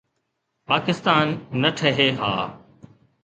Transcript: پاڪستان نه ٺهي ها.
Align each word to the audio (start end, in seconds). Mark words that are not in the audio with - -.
پاڪستان 0.69 1.25
نه 1.61 1.69
ٺهي 1.77 2.09
ها. 2.19 2.35